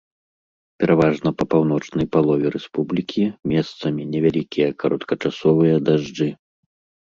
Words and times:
Пераважна 0.83 1.29
па 1.41 1.45
паўночнай 1.51 2.07
палове 2.15 2.47
рэспублікі 2.55 3.23
месцамі 3.53 4.01
невялікія 4.15 4.67
кароткачасовыя 4.85 5.75
дажджы. 5.93 6.29